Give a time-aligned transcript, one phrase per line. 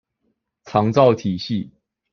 [0.63, 1.69] 長照體系